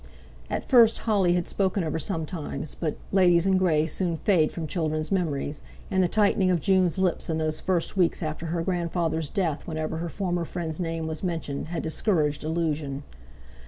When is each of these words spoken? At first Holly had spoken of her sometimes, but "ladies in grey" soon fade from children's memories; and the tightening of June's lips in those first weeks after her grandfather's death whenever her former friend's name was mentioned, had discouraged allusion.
At 0.49 0.67
first 0.67 0.97
Holly 1.05 1.33
had 1.33 1.47
spoken 1.47 1.83
of 1.83 1.93
her 1.93 1.99
sometimes, 1.99 2.73
but 2.73 2.97
"ladies 3.11 3.45
in 3.45 3.57
grey" 3.59 3.85
soon 3.85 4.17
fade 4.17 4.51
from 4.51 4.65
children's 4.65 5.11
memories; 5.11 5.61
and 5.91 6.03
the 6.03 6.07
tightening 6.07 6.49
of 6.49 6.59
June's 6.59 6.97
lips 6.97 7.29
in 7.29 7.37
those 7.37 7.59
first 7.61 7.95
weeks 7.95 8.23
after 8.23 8.47
her 8.47 8.63
grandfather's 8.63 9.29
death 9.29 9.67
whenever 9.67 9.97
her 9.97 10.09
former 10.09 10.43
friend's 10.43 10.79
name 10.79 11.05
was 11.05 11.21
mentioned, 11.21 11.67
had 11.67 11.83
discouraged 11.83 12.43
allusion. 12.43 13.03